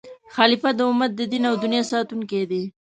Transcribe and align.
خلیفه 0.35 0.69
د 0.77 0.79
امت 0.89 1.11
د 1.15 1.21
دین 1.31 1.43
او 1.49 1.55
دنیا 1.63 1.83
ساتونکی 1.91 2.41
دی. 2.51 2.63